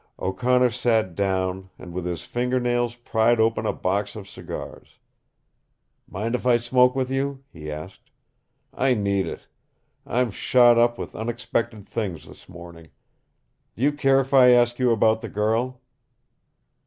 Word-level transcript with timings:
O'Connor 0.17 0.71
sat 0.71 1.13
down 1.13 1.69
and 1.77 1.93
with 1.93 2.07
his 2.07 2.23
finger 2.23 2.59
nails 2.59 2.95
pried 2.95 3.39
open 3.39 3.65
the 3.65 3.71
box 3.71 4.15
of 4.15 4.27
cigars. 4.27 4.97
"Mind 6.09 6.33
if 6.33 6.43
I 6.43 6.57
smoke 6.57 6.95
with 6.95 7.11
you?" 7.11 7.43
he 7.53 7.69
asked. 7.71 8.09
"I 8.73 8.95
need 8.95 9.27
it. 9.27 9.45
I'm 10.07 10.31
shot 10.31 10.79
up 10.79 10.97
with 10.97 11.13
unexpected 11.13 11.87
things 11.87 12.27
this 12.27 12.49
morning. 12.49 12.89
Do 13.75 13.83
you 13.83 13.91
care 13.91 14.19
if 14.21 14.33
I 14.33 14.49
ask 14.49 14.79
you 14.79 14.89
about 14.89 15.21
the 15.21 15.29
girl?" 15.29 15.81